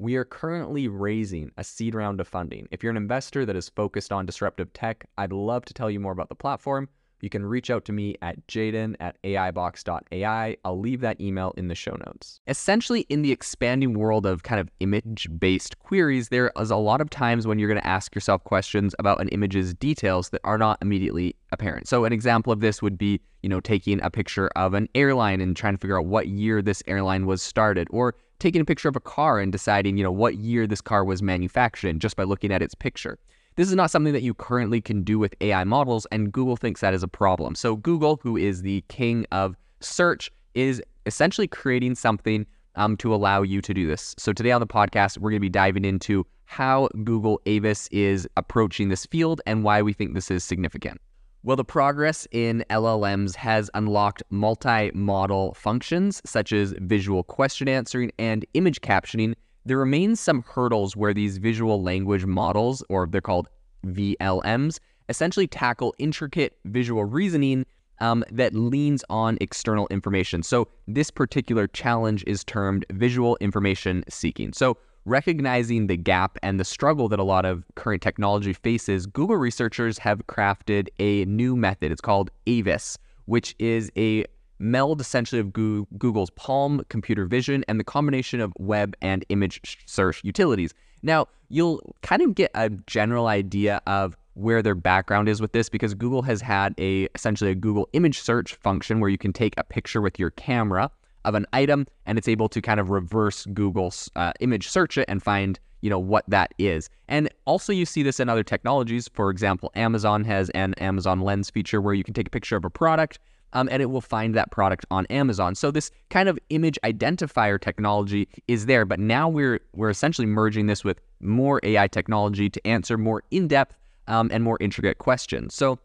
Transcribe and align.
We 0.00 0.14
are 0.14 0.24
currently 0.24 0.86
raising 0.86 1.50
a 1.56 1.64
seed 1.64 1.92
round 1.92 2.20
of 2.20 2.28
funding. 2.28 2.68
If 2.70 2.84
you're 2.84 2.92
an 2.92 2.96
investor 2.96 3.44
that 3.44 3.56
is 3.56 3.68
focused 3.68 4.12
on 4.12 4.26
disruptive 4.26 4.72
tech, 4.72 5.08
I'd 5.18 5.32
love 5.32 5.64
to 5.64 5.74
tell 5.74 5.90
you 5.90 5.98
more 5.98 6.12
about 6.12 6.28
the 6.28 6.36
platform. 6.36 6.88
You 7.20 7.28
can 7.28 7.44
reach 7.44 7.70
out 7.70 7.84
to 7.86 7.92
me 7.92 8.16
at 8.22 8.46
jaeden 8.46 8.94
at 9.00 9.20
aibox.ai. 9.22 10.56
I'll 10.64 10.78
leave 10.78 11.00
that 11.00 11.20
email 11.20 11.52
in 11.56 11.68
the 11.68 11.74
show 11.74 11.96
notes. 12.06 12.40
Essentially, 12.46 13.00
in 13.08 13.22
the 13.22 13.32
expanding 13.32 13.98
world 13.98 14.24
of 14.26 14.42
kind 14.44 14.60
of 14.60 14.70
image 14.80 15.28
based 15.38 15.78
queries, 15.80 16.28
there 16.28 16.52
is 16.58 16.70
a 16.70 16.76
lot 16.76 17.00
of 17.00 17.10
times 17.10 17.46
when 17.46 17.58
you're 17.58 17.68
going 17.68 17.80
to 17.80 17.86
ask 17.86 18.14
yourself 18.14 18.44
questions 18.44 18.94
about 18.98 19.20
an 19.20 19.28
image's 19.28 19.74
details 19.74 20.30
that 20.30 20.40
are 20.44 20.58
not 20.58 20.78
immediately 20.80 21.34
apparent. 21.50 21.88
So, 21.88 22.04
an 22.04 22.12
example 22.12 22.52
of 22.52 22.60
this 22.60 22.80
would 22.82 22.96
be, 22.96 23.20
you 23.42 23.48
know, 23.48 23.60
taking 23.60 24.00
a 24.02 24.10
picture 24.10 24.48
of 24.56 24.74
an 24.74 24.88
airline 24.94 25.40
and 25.40 25.56
trying 25.56 25.74
to 25.74 25.78
figure 25.78 25.98
out 25.98 26.06
what 26.06 26.28
year 26.28 26.62
this 26.62 26.82
airline 26.86 27.26
was 27.26 27.42
started, 27.42 27.88
or 27.90 28.14
taking 28.38 28.60
a 28.60 28.64
picture 28.64 28.88
of 28.88 28.96
a 28.96 29.00
car 29.00 29.40
and 29.40 29.50
deciding, 29.50 29.96
you 29.96 30.04
know, 30.04 30.12
what 30.12 30.36
year 30.36 30.66
this 30.66 30.80
car 30.80 31.04
was 31.04 31.22
manufactured 31.22 31.98
just 31.98 32.16
by 32.16 32.22
looking 32.22 32.52
at 32.52 32.62
its 32.62 32.74
picture. 32.74 33.18
This 33.58 33.70
is 33.70 33.74
not 33.74 33.90
something 33.90 34.12
that 34.12 34.22
you 34.22 34.34
currently 34.34 34.80
can 34.80 35.02
do 35.02 35.18
with 35.18 35.34
AI 35.40 35.64
models, 35.64 36.06
and 36.12 36.30
Google 36.30 36.56
thinks 36.56 36.80
that 36.80 36.94
is 36.94 37.02
a 37.02 37.08
problem. 37.08 37.56
So, 37.56 37.74
Google, 37.74 38.20
who 38.22 38.36
is 38.36 38.62
the 38.62 38.84
king 38.86 39.26
of 39.32 39.56
search, 39.80 40.30
is 40.54 40.80
essentially 41.06 41.48
creating 41.48 41.96
something 41.96 42.46
um, 42.76 42.96
to 42.98 43.12
allow 43.12 43.42
you 43.42 43.60
to 43.62 43.74
do 43.74 43.88
this. 43.88 44.14
So, 44.16 44.32
today 44.32 44.52
on 44.52 44.60
the 44.60 44.66
podcast, 44.68 45.18
we're 45.18 45.30
going 45.30 45.40
to 45.40 45.44
be 45.44 45.48
diving 45.48 45.84
into 45.84 46.24
how 46.44 46.88
Google 47.02 47.40
AVIS 47.46 47.88
is 47.90 48.28
approaching 48.36 48.90
this 48.90 49.06
field 49.06 49.40
and 49.44 49.64
why 49.64 49.82
we 49.82 49.92
think 49.92 50.14
this 50.14 50.30
is 50.30 50.44
significant. 50.44 51.00
Well, 51.42 51.56
the 51.56 51.64
progress 51.64 52.28
in 52.30 52.64
LLMs 52.70 53.34
has 53.34 53.72
unlocked 53.74 54.22
multimodal 54.32 55.56
functions 55.56 56.22
such 56.24 56.52
as 56.52 56.76
visual 56.78 57.24
question 57.24 57.68
answering 57.68 58.12
and 58.20 58.46
image 58.54 58.82
captioning. 58.82 59.34
There 59.68 59.76
remains 59.76 60.18
some 60.18 60.42
hurdles 60.48 60.96
where 60.96 61.12
these 61.12 61.36
visual 61.36 61.82
language 61.82 62.24
models, 62.24 62.82
or 62.88 63.06
they're 63.06 63.20
called 63.20 63.50
VLMs, 63.86 64.80
essentially 65.10 65.46
tackle 65.46 65.94
intricate 65.98 66.56
visual 66.64 67.04
reasoning 67.04 67.66
um, 68.00 68.24
that 68.32 68.54
leans 68.54 69.04
on 69.10 69.36
external 69.42 69.86
information. 69.88 70.42
So, 70.42 70.68
this 70.86 71.10
particular 71.10 71.66
challenge 71.66 72.24
is 72.26 72.44
termed 72.44 72.86
visual 72.92 73.36
information 73.42 74.04
seeking. 74.08 74.54
So, 74.54 74.78
recognizing 75.04 75.86
the 75.86 75.98
gap 75.98 76.38
and 76.42 76.58
the 76.58 76.64
struggle 76.64 77.06
that 77.10 77.18
a 77.18 77.24
lot 77.24 77.44
of 77.44 77.62
current 77.74 78.00
technology 78.00 78.54
faces, 78.54 79.04
Google 79.04 79.36
researchers 79.36 79.98
have 79.98 80.26
crafted 80.28 80.88
a 80.98 81.26
new 81.26 81.54
method. 81.54 81.92
It's 81.92 82.00
called 82.00 82.30
AVIS, 82.46 82.96
which 83.26 83.54
is 83.58 83.92
a 83.98 84.24
meld 84.58 85.00
essentially 85.00 85.40
of 85.40 85.52
Google's 85.52 86.30
PaLM 86.30 86.88
computer 86.88 87.26
vision 87.26 87.64
and 87.68 87.78
the 87.78 87.84
combination 87.84 88.40
of 88.40 88.52
web 88.58 88.96
and 89.00 89.24
image 89.28 89.78
search 89.86 90.22
utilities. 90.24 90.74
Now, 91.02 91.26
you'll 91.48 91.94
kind 92.02 92.22
of 92.22 92.34
get 92.34 92.50
a 92.54 92.70
general 92.70 93.26
idea 93.28 93.80
of 93.86 94.16
where 94.34 94.62
their 94.62 94.74
background 94.74 95.28
is 95.28 95.40
with 95.40 95.52
this 95.52 95.68
because 95.68 95.94
Google 95.94 96.22
has 96.22 96.40
had 96.40 96.74
a 96.78 97.08
essentially 97.14 97.50
a 97.50 97.54
Google 97.54 97.88
image 97.92 98.20
search 98.20 98.54
function 98.54 99.00
where 99.00 99.10
you 99.10 99.18
can 99.18 99.32
take 99.32 99.54
a 99.56 99.64
picture 99.64 100.00
with 100.00 100.18
your 100.18 100.30
camera 100.30 100.90
of 101.24 101.34
an 101.34 101.44
item 101.52 101.86
and 102.06 102.16
it's 102.16 102.28
able 102.28 102.48
to 102.48 102.60
kind 102.62 102.78
of 102.78 102.90
reverse 102.90 103.46
Google's 103.46 104.10
uh, 104.14 104.32
image 104.40 104.68
search 104.68 104.96
it 104.96 105.04
and 105.08 105.22
find 105.22 105.58
you 105.80 105.90
know 105.90 105.98
what 105.98 106.24
that 106.28 106.54
is. 106.58 106.90
And 107.08 107.28
also 107.44 107.72
you 107.72 107.86
see 107.86 108.02
this 108.02 108.18
in 108.18 108.28
other 108.28 108.42
technologies. 108.42 109.08
For 109.12 109.30
example, 109.30 109.70
Amazon 109.76 110.24
has 110.24 110.50
an 110.50 110.74
Amazon 110.74 111.20
Lens 111.20 111.50
feature 111.50 111.80
where 111.80 111.94
you 111.94 112.04
can 112.04 112.14
take 112.14 112.26
a 112.26 112.30
picture 112.30 112.56
of 112.56 112.64
a 112.64 112.70
product 112.70 113.18
um, 113.52 113.68
and 113.70 113.82
it 113.82 113.86
will 113.86 114.00
find 114.00 114.34
that 114.34 114.50
product 114.50 114.84
on 114.90 115.06
Amazon. 115.06 115.54
So 115.54 115.70
this 115.70 115.90
kind 116.10 116.28
of 116.28 116.38
image 116.50 116.78
identifier 116.84 117.60
technology 117.60 118.28
is 118.46 118.66
there, 118.66 118.84
but 118.84 119.00
now 119.00 119.28
we're 119.28 119.60
we're 119.74 119.90
essentially 119.90 120.26
merging 120.26 120.66
this 120.66 120.84
with 120.84 121.00
more 121.20 121.60
AI 121.62 121.88
technology 121.88 122.50
to 122.50 122.66
answer 122.66 122.98
more 122.98 123.22
in-depth 123.30 123.74
um, 124.06 124.30
and 124.32 124.44
more 124.44 124.58
intricate 124.60 124.98
questions. 124.98 125.54
So 125.54 125.78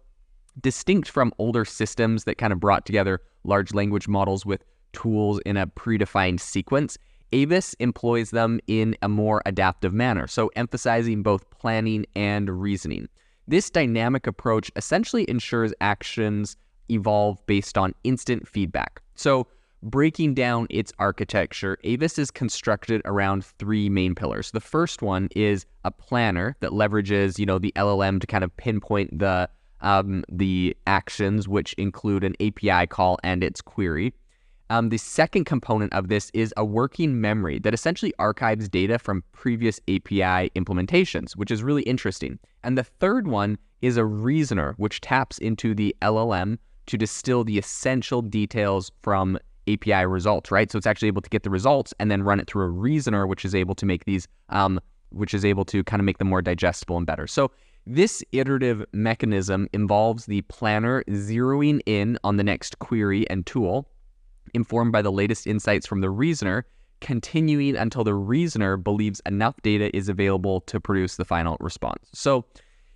distinct 0.61 1.09
from 1.09 1.33
older 1.39 1.65
systems 1.65 2.25
that 2.25 2.37
kind 2.37 2.53
of 2.53 2.59
brought 2.59 2.85
together 2.85 3.21
large 3.43 3.73
language 3.73 4.07
models 4.07 4.45
with 4.45 4.63
tools 4.93 5.39
in 5.45 5.57
a 5.57 5.67
predefined 5.67 6.39
sequence, 6.39 6.97
AVIS 7.31 7.73
employs 7.79 8.29
them 8.29 8.59
in 8.67 8.95
a 9.01 9.09
more 9.09 9.41
adaptive 9.45 9.93
manner, 9.93 10.27
so 10.27 10.51
emphasizing 10.55 11.23
both 11.23 11.49
planning 11.49 12.05
and 12.15 12.61
reasoning. 12.61 13.09
This 13.47 13.69
dynamic 13.69 14.27
approach 14.27 14.71
essentially 14.75 15.27
ensures 15.29 15.73
actions 15.81 16.55
evolve 16.89 17.43
based 17.45 17.77
on 17.77 17.93
instant 18.03 18.47
feedback. 18.47 19.01
So, 19.15 19.47
breaking 19.81 20.33
down 20.33 20.67
its 20.69 20.93
architecture, 20.97 21.77
AVIS 21.83 22.17
is 22.17 22.31
constructed 22.31 23.01
around 23.05 23.45
three 23.45 23.89
main 23.89 24.15
pillars. 24.15 24.51
The 24.51 24.61
first 24.61 25.01
one 25.01 25.27
is 25.35 25.65
a 25.83 25.91
planner 25.91 26.55
that 26.61 26.71
leverages, 26.71 27.37
you 27.37 27.45
know, 27.45 27.59
the 27.59 27.73
LLM 27.75 28.21
to 28.21 28.27
kind 28.27 28.43
of 28.43 28.55
pinpoint 28.57 29.19
the 29.19 29.49
um, 29.81 30.23
the 30.31 30.77
actions, 30.87 31.47
which 31.47 31.73
include 31.73 32.23
an 32.23 32.35
API 32.39 32.87
call 32.87 33.19
and 33.21 33.43
its 33.43 33.61
query. 33.61 34.13
Um, 34.69 34.89
the 34.89 34.97
second 34.97 35.43
component 35.43 35.93
of 35.93 36.07
this 36.07 36.31
is 36.33 36.53
a 36.55 36.63
working 36.63 37.19
memory 37.19 37.59
that 37.59 37.73
essentially 37.73 38.13
archives 38.17 38.69
data 38.69 38.97
from 38.97 39.23
previous 39.33 39.79
API 39.89 40.49
implementations, 40.55 41.35
which 41.35 41.51
is 41.51 41.61
really 41.61 41.83
interesting. 41.83 42.39
And 42.63 42.77
the 42.77 42.83
third 42.83 43.27
one 43.27 43.57
is 43.81 43.97
a 43.97 44.05
reasoner, 44.05 44.73
which 44.77 45.01
taps 45.01 45.37
into 45.37 45.75
the 45.75 45.93
LLM 46.01 46.57
to 46.87 46.97
distill 46.97 47.43
the 47.43 47.57
essential 47.57 48.21
details 48.21 48.91
from 49.01 49.37
API 49.67 50.05
results, 50.05 50.51
right? 50.51 50.71
So 50.71 50.77
it's 50.77 50.87
actually 50.87 51.07
able 51.07 51.21
to 51.21 51.29
get 51.29 51.43
the 51.43 51.49
results 51.49 51.93
and 51.99 52.11
then 52.11 52.23
run 52.23 52.39
it 52.39 52.47
through 52.47 52.65
a 52.65 52.69
reasoner, 52.69 53.25
which 53.25 53.45
is 53.45 53.55
able 53.55 53.75
to 53.75 53.85
make 53.85 54.05
these, 54.05 54.27
um, 54.49 54.79
which 55.09 55.33
is 55.33 55.45
able 55.45 55.65
to 55.65 55.83
kind 55.83 55.99
of 55.99 56.05
make 56.05 56.17
them 56.17 56.27
more 56.27 56.41
digestible 56.41 56.97
and 56.97 57.05
better. 57.05 57.27
So 57.27 57.51
this 57.85 58.23
iterative 58.31 58.85
mechanism 58.93 59.67
involves 59.73 60.25
the 60.25 60.41
planner 60.43 61.03
zeroing 61.09 61.81
in 61.85 62.17
on 62.23 62.37
the 62.37 62.43
next 62.43 62.79
query 62.79 63.29
and 63.29 63.45
tool 63.45 63.87
informed 64.53 64.91
by 64.91 65.01
the 65.01 65.11
latest 65.11 65.47
insights 65.47 65.87
from 65.87 66.01
the 66.01 66.09
reasoner, 66.09 66.65
continuing 67.01 67.75
until 67.75 68.03
the 68.03 68.13
reasoner 68.13 68.77
believes 68.77 69.21
enough 69.25 69.55
data 69.63 69.95
is 69.95 70.09
available 70.09 70.61
to 70.61 70.79
produce 70.79 71.15
the 71.17 71.25
final 71.25 71.57
response. 71.59 72.07
So 72.13 72.45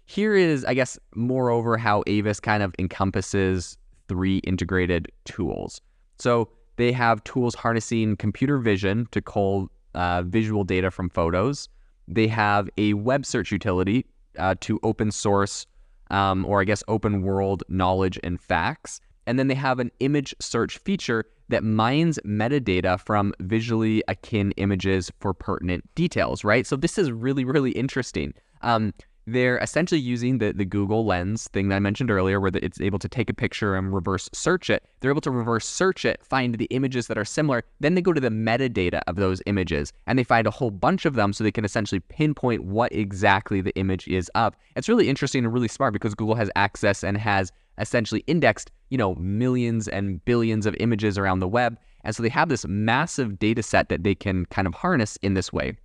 here 0.07 0.35
is, 0.35 0.65
I 0.65 0.73
guess, 0.73 0.97
moreover, 1.15 1.77
how 1.77 2.03
AVIS 2.07 2.39
kind 2.39 2.63
of 2.63 2.73
encompasses 2.79 3.77
three 4.07 4.37
integrated 4.39 5.11
tools. 5.25 5.81
So 6.17 6.49
they 6.77 6.93
have 6.93 7.23
tools 7.25 7.53
harnessing 7.55 8.15
computer 8.15 8.57
vision 8.57 9.07
to 9.11 9.21
cull 9.21 9.69
uh, 9.93 10.23
visual 10.23 10.63
data 10.63 10.91
from 10.91 11.09
photos. 11.09 11.67
They 12.07 12.27
have 12.27 12.69
a 12.77 12.93
web 12.93 13.25
search 13.25 13.51
utility 13.51 14.05
uh, 14.39 14.55
to 14.61 14.79
open 14.81 15.11
source, 15.11 15.65
um, 16.09 16.45
or 16.45 16.61
I 16.61 16.63
guess 16.63 16.83
open 16.87 17.21
world 17.23 17.63
knowledge 17.67 18.17
and 18.23 18.39
facts. 18.39 19.01
And 19.25 19.37
then 19.37 19.47
they 19.47 19.55
have 19.55 19.79
an 19.79 19.91
image 19.99 20.33
search 20.39 20.77
feature 20.77 21.25
that 21.49 21.65
mines 21.65 22.17
metadata 22.25 22.97
from 22.99 23.33
visually 23.41 24.03
akin 24.07 24.51
images 24.51 25.11
for 25.19 25.33
pertinent 25.33 25.83
details, 25.95 26.45
right? 26.45 26.65
So 26.65 26.77
this 26.77 26.97
is 26.97 27.11
really, 27.11 27.43
really 27.43 27.71
interesting. 27.71 28.33
Um, 28.61 28.93
they're 29.27 29.57
essentially 29.57 29.99
using 29.99 30.37
the, 30.37 30.53
the 30.53 30.63
Google 30.63 31.05
Lens 31.05 31.49
thing 31.49 31.67
that 31.67 31.75
I 31.75 31.79
mentioned 31.79 32.09
earlier, 32.09 32.39
where 32.39 32.51
it's 32.55 32.79
able 32.79 32.97
to 32.99 33.09
take 33.09 33.29
a 33.29 33.33
picture 33.33 33.75
and 33.75 33.93
reverse 33.93 34.29
search 34.33 34.69
it. 34.69 34.85
They're 35.01 35.11
able 35.11 35.21
to 35.21 35.31
reverse 35.31 35.67
search 35.67 36.05
it, 36.05 36.23
find 36.23 36.55
the 36.55 36.65
images 36.65 37.07
that 37.07 37.17
are 37.17 37.25
similar. 37.25 37.63
Then 37.81 37.95
they 37.95 38.01
go 38.01 38.13
to 38.13 38.21
the 38.21 38.29
metadata 38.29 39.01
of 39.05 39.17
those 39.17 39.41
images 39.45 39.91
and 40.07 40.17
they 40.17 40.23
find 40.23 40.47
a 40.47 40.51
whole 40.51 40.71
bunch 40.71 41.05
of 41.05 41.15
them 41.15 41.33
so 41.33 41.43
they 41.43 41.51
can 41.51 41.65
essentially 41.65 41.99
pinpoint 41.99 42.63
what 42.63 42.93
exactly 42.93 43.59
the 43.59 43.75
image 43.75 44.07
is 44.07 44.29
of. 44.29 44.55
It's 44.77 44.87
really 44.87 45.09
interesting 45.09 45.43
and 45.43 45.53
really 45.53 45.67
smart 45.67 45.91
because 45.91 46.15
Google 46.15 46.35
has 46.35 46.49
access 46.55 47.03
and 47.03 47.17
has 47.17 47.51
essentially 47.79 48.23
indexed, 48.27 48.71
you 48.89 48.97
know, 48.97 49.13
millions 49.15 49.89
and 49.89 50.23
billions 50.23 50.65
of 50.65 50.73
images 50.79 51.17
around 51.17 51.41
the 51.41 51.49
web. 51.49 51.77
And 52.05 52.15
so 52.15 52.23
they 52.23 52.29
have 52.29 52.47
this 52.47 52.65
massive 52.65 53.37
data 53.39 53.61
set 53.61 53.89
that 53.89 54.03
they 54.03 54.15
can 54.15 54.45
kind 54.45 54.67
of 54.67 54.73
harness 54.73 55.17
in 55.17 55.33
this 55.33 55.51
way. 55.51 55.77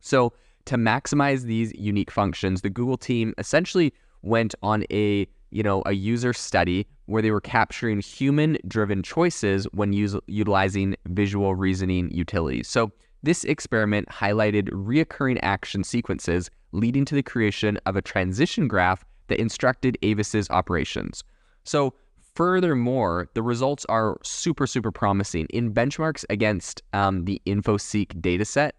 So 0.00 0.32
to 0.70 0.76
maximize 0.76 1.42
these 1.42 1.72
unique 1.74 2.12
functions, 2.12 2.62
the 2.62 2.70
Google 2.70 2.96
team 2.96 3.34
essentially 3.38 3.92
went 4.22 4.54
on 4.62 4.84
a 4.92 5.26
you 5.50 5.64
know 5.64 5.82
a 5.84 5.94
user 5.94 6.32
study 6.32 6.86
where 7.06 7.20
they 7.20 7.32
were 7.32 7.40
capturing 7.40 7.98
human 8.00 8.56
driven 8.68 9.02
choices 9.02 9.64
when 9.72 9.92
use, 9.92 10.14
utilizing 10.28 10.94
visual 11.06 11.56
reasoning 11.56 12.08
utilities. 12.12 12.68
So 12.68 12.92
this 13.24 13.42
experiment 13.42 14.08
highlighted 14.10 14.68
reoccurring 14.68 15.40
action 15.42 15.82
sequences 15.82 16.48
leading 16.70 17.04
to 17.06 17.16
the 17.16 17.22
creation 17.24 17.76
of 17.84 17.96
a 17.96 18.02
transition 18.02 18.68
graph 18.68 19.04
that 19.26 19.40
instructed 19.40 19.98
AVIS's 20.02 20.48
operations. 20.50 21.24
So 21.64 21.94
furthermore, 22.36 23.28
the 23.34 23.42
results 23.42 23.84
are 23.88 24.18
super, 24.22 24.68
super 24.68 24.92
promising. 24.92 25.46
In 25.50 25.74
benchmarks 25.74 26.24
against 26.30 26.80
um, 26.92 27.24
the 27.24 27.42
InfoSeek 27.44 28.20
dataset, 28.20 28.70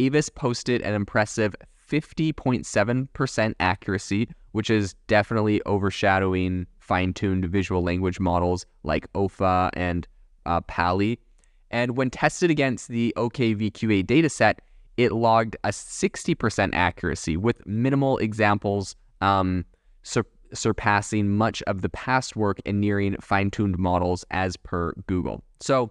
AVIS 0.00 0.30
posted 0.30 0.80
an 0.80 0.94
impressive 0.94 1.54
50.7% 1.90 3.54
accuracy, 3.60 4.28
which 4.52 4.70
is 4.70 4.94
definitely 5.08 5.60
overshadowing 5.66 6.66
fine 6.78 7.12
tuned 7.12 7.44
visual 7.44 7.82
language 7.82 8.18
models 8.18 8.64
like 8.82 9.12
OFA 9.12 9.70
and 9.74 10.08
uh, 10.46 10.62
PALI. 10.62 11.18
And 11.70 11.96
when 11.96 12.08
tested 12.08 12.50
against 12.50 12.88
the 12.88 13.12
OKVQA 13.16 14.04
dataset, 14.04 14.54
it 14.96 15.12
logged 15.12 15.56
a 15.64 15.68
60% 15.68 16.70
accuracy 16.72 17.36
with 17.36 17.64
minimal 17.66 18.16
examples 18.18 18.96
um, 19.20 19.64
sur- 20.02 20.24
surpassing 20.54 21.28
much 21.28 21.62
of 21.62 21.82
the 21.82 21.90
past 21.90 22.36
work 22.36 22.58
and 22.64 22.80
nearing 22.80 23.16
fine 23.20 23.50
tuned 23.50 23.78
models 23.78 24.24
as 24.30 24.56
per 24.56 24.92
Google. 25.06 25.44
So, 25.60 25.90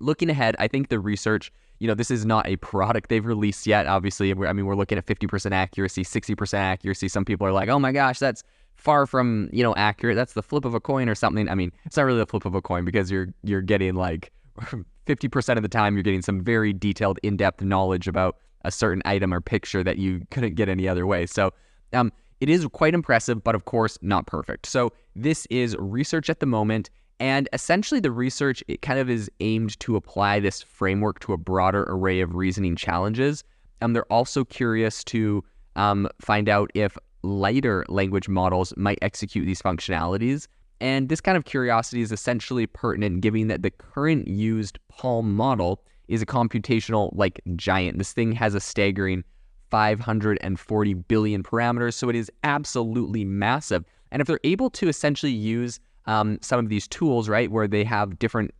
looking 0.00 0.30
ahead, 0.30 0.56
I 0.58 0.66
think 0.66 0.88
the 0.88 0.98
research 0.98 1.52
you 1.78 1.88
know, 1.88 1.94
this 1.94 2.10
is 2.10 2.24
not 2.24 2.46
a 2.46 2.56
product 2.56 3.10
they've 3.10 3.24
released 3.24 3.66
yet. 3.66 3.86
Obviously, 3.86 4.30
I 4.30 4.52
mean, 4.52 4.66
we're 4.66 4.76
looking 4.76 4.98
at 4.98 5.06
50% 5.06 5.52
accuracy, 5.52 6.04
60% 6.04 6.54
accuracy. 6.54 7.08
Some 7.08 7.24
people 7.24 7.46
are 7.46 7.52
like, 7.52 7.68
oh 7.68 7.78
my 7.78 7.92
gosh, 7.92 8.18
that's 8.18 8.42
far 8.76 9.06
from, 9.06 9.48
you 9.52 9.62
know, 9.62 9.74
accurate. 9.76 10.16
That's 10.16 10.34
the 10.34 10.42
flip 10.42 10.64
of 10.64 10.74
a 10.74 10.80
coin 10.80 11.08
or 11.08 11.14
something. 11.14 11.48
I 11.48 11.54
mean, 11.54 11.72
it's 11.84 11.96
not 11.96 12.04
really 12.04 12.18
the 12.18 12.26
flip 12.26 12.44
of 12.44 12.54
a 12.54 12.62
coin 12.62 12.84
because 12.84 13.10
you're 13.10 13.28
you're 13.42 13.62
getting 13.62 13.94
like 13.94 14.32
50% 15.06 15.56
of 15.56 15.62
the 15.62 15.68
time 15.68 15.94
you're 15.94 16.02
getting 16.02 16.22
some 16.22 16.42
very 16.42 16.72
detailed, 16.72 17.18
in-depth 17.22 17.62
knowledge 17.62 18.08
about 18.08 18.36
a 18.64 18.70
certain 18.70 19.02
item 19.04 19.34
or 19.34 19.40
picture 19.40 19.82
that 19.84 19.98
you 19.98 20.22
couldn't 20.30 20.54
get 20.54 20.68
any 20.68 20.88
other 20.88 21.06
way. 21.06 21.26
So, 21.26 21.52
um, 21.92 22.12
it 22.40 22.48
is 22.48 22.66
quite 22.72 22.94
impressive, 22.94 23.44
but 23.44 23.54
of 23.54 23.64
course, 23.64 23.98
not 24.02 24.26
perfect. 24.26 24.66
So, 24.66 24.92
this 25.14 25.46
is 25.46 25.76
research 25.78 26.30
at 26.30 26.40
the 26.40 26.46
moment. 26.46 26.90
And 27.20 27.48
essentially, 27.52 28.00
the 28.00 28.10
research 28.10 28.62
it 28.68 28.82
kind 28.82 28.98
of 28.98 29.08
is 29.08 29.30
aimed 29.40 29.78
to 29.80 29.96
apply 29.96 30.40
this 30.40 30.62
framework 30.62 31.20
to 31.20 31.32
a 31.32 31.36
broader 31.36 31.84
array 31.88 32.20
of 32.20 32.34
reasoning 32.34 32.76
challenges. 32.76 33.44
Um, 33.80 33.92
they're 33.92 34.12
also 34.12 34.44
curious 34.44 35.04
to 35.04 35.44
um, 35.76 36.08
find 36.20 36.48
out 36.48 36.70
if 36.74 36.96
lighter 37.22 37.84
language 37.88 38.28
models 38.28 38.74
might 38.76 38.98
execute 39.02 39.46
these 39.46 39.62
functionalities. 39.62 40.48
And 40.80 41.08
this 41.08 41.20
kind 41.20 41.36
of 41.36 41.44
curiosity 41.44 42.02
is 42.02 42.12
essentially 42.12 42.66
pertinent, 42.66 43.20
given 43.20 43.48
that 43.48 43.62
the 43.62 43.70
current 43.70 44.28
used 44.28 44.78
PaLM 44.92 45.24
model 45.24 45.82
is 46.08 46.20
a 46.20 46.26
computational 46.26 47.10
like 47.14 47.40
giant. 47.56 47.98
This 47.98 48.12
thing 48.12 48.32
has 48.32 48.54
a 48.54 48.60
staggering 48.60 49.24
540 49.70 50.94
billion 50.94 51.42
parameters, 51.42 51.94
so 51.94 52.08
it 52.08 52.16
is 52.16 52.30
absolutely 52.42 53.24
massive. 53.24 53.84
And 54.10 54.20
if 54.20 54.26
they're 54.26 54.40
able 54.44 54.70
to 54.70 54.88
essentially 54.88 55.32
use 55.32 55.80
um, 56.06 56.38
some 56.42 56.58
of 56.58 56.68
these 56.68 56.86
tools, 56.88 57.28
right, 57.28 57.50
where 57.50 57.68
they 57.68 57.84
have 57.84 58.18
different 58.18 58.52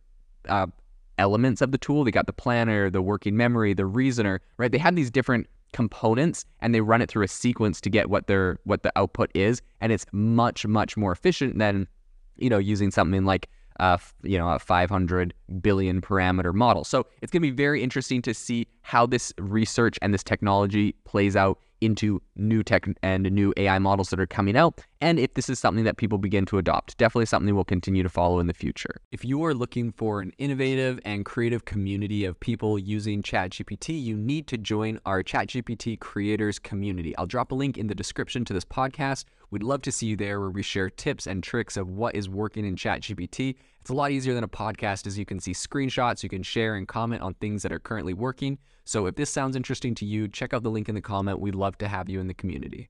uh, 0.47 0.67
elements 1.17 1.61
of 1.61 1.71
the 1.71 1.77
tool. 1.77 2.03
They 2.03 2.11
got 2.11 2.27
the 2.27 2.33
planner, 2.33 2.89
the 2.89 3.01
working 3.01 3.37
memory, 3.37 3.73
the 3.73 3.85
reasoner, 3.85 4.41
right? 4.57 4.71
They 4.71 4.77
have 4.77 4.95
these 4.95 5.11
different 5.11 5.47
components 5.73 6.45
and 6.61 6.73
they 6.73 6.81
run 6.81 7.01
it 7.01 7.09
through 7.09 7.25
a 7.25 7.27
sequence 7.27 7.81
to 7.81 7.89
get 7.89 8.09
what 8.09 8.27
their 8.27 8.59
what 8.63 8.83
the 8.83 8.91
output 8.95 9.31
is, 9.33 9.61
and 9.81 9.91
it's 9.91 10.05
much 10.11 10.65
much 10.65 10.97
more 10.97 11.11
efficient 11.11 11.57
than 11.57 11.87
you 12.37 12.49
know 12.49 12.57
using 12.57 12.91
something 12.91 13.25
like 13.25 13.49
uh, 13.79 13.97
you 14.23 14.37
know, 14.37 14.49
a 14.49 14.59
500 14.59 15.33
billion 15.61 16.01
parameter 16.01 16.53
model. 16.53 16.83
So 16.83 17.05
it's 17.21 17.31
going 17.31 17.41
to 17.41 17.51
be 17.51 17.55
very 17.55 17.83
interesting 17.83 18.21
to 18.23 18.33
see 18.33 18.67
how 18.85 19.07
this 19.07 19.33
research 19.39 19.97
and 20.03 20.13
this 20.13 20.23
technology 20.23 20.93
plays 21.05 21.35
out 21.35 21.57
into 21.81 22.21
new 22.35 22.61
tech 22.61 22.85
and 23.01 23.31
new 23.31 23.51
AI 23.57 23.79
models 23.79 24.11
that 24.11 24.19
are 24.19 24.27
coming 24.27 24.55
out, 24.55 24.79
and 25.01 25.17
if 25.17 25.33
this 25.33 25.49
is 25.49 25.57
something 25.57 25.83
that 25.85 25.97
people 25.97 26.19
begin 26.19 26.45
to 26.45 26.59
adopt. 26.59 26.95
Definitely 26.97 27.25
something 27.25 27.55
we'll 27.55 27.63
continue 27.63 28.03
to 28.03 28.09
follow 28.09 28.39
in 28.39 28.45
the 28.45 28.53
future. 28.53 29.01
If 29.11 29.25
you 29.25 29.43
are 29.43 29.55
looking 29.55 29.91
for 29.91 30.21
an 30.21 30.33
innovative 30.37 30.99
and 31.03 31.25
creative 31.25 31.65
community 31.65 32.25
of 32.25 32.39
people 32.39 32.77
using 32.77 33.23
ChatGPT, 33.23 33.99
you 34.01 34.15
need 34.15 34.45
to 34.47 34.57
join 34.57 34.99
our 35.03 35.23
ChatGPT 35.23 35.99
creators 35.99 36.59
community. 36.59 37.17
I'll 37.17 37.25
drop 37.25 37.51
a 37.51 37.55
link 37.55 37.79
in 37.79 37.87
the 37.87 37.95
description 37.95 38.45
to 38.45 38.53
this 38.53 38.65
podcast. 38.65 39.25
We'd 39.49 39.63
love 39.63 39.81
to 39.81 39.91
see 39.91 40.05
you 40.05 40.15
there 40.15 40.39
where 40.39 40.51
we 40.51 40.61
share 40.61 40.91
tips 40.91 41.25
and 41.25 41.41
tricks 41.41 41.75
of 41.75 41.89
what 41.89 42.13
is 42.13 42.29
working 42.29 42.65
in 42.65 42.75
ChatGPT. 42.75 43.55
It's 43.85 43.91
a 43.91 43.93
lot 43.93 44.09
easier 44.09 44.33
than 44.33 44.43
a 44.43 44.47
podcast 44.47 45.05
as 45.05 45.15
you 45.15 45.25
can 45.25 45.39
see 45.39 45.51
screenshots, 45.51 46.23
you 46.23 46.29
can 46.29 46.41
share 46.41 46.73
and 46.73 46.87
comment 46.87 47.21
on 47.21 47.35
things 47.35 47.61
that 47.61 47.71
are 47.71 47.77
currently 47.77 48.15
working. 48.15 48.57
So 48.83 49.05
if 49.05 49.13
this 49.13 49.29
sounds 49.29 49.55
interesting 49.55 49.93
to 49.93 50.05
you, 50.05 50.27
check 50.27 50.55
out 50.55 50.63
the 50.63 50.71
link 50.71 50.89
in 50.89 50.95
the 50.95 51.01
comment. 51.01 51.39
We'd 51.39 51.53
love 51.53 51.77
to 51.77 51.87
have 51.87 52.09
you 52.09 52.19
in 52.19 52.25
the 52.25 52.33
community. 52.33 52.89